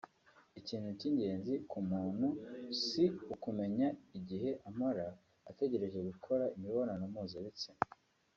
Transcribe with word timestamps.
Ikintu 0.59 0.89
cy’ingenzi 0.99 1.53
k’umuntu 1.69 2.27
si 2.83 3.03
ukumenya 3.33 3.87
igihe 4.17 4.49
amara 4.69 5.07
ategereje 5.51 5.99
gukora 6.09 6.43
imibonano 6.55 7.03
mpuzabitsina 7.11 7.81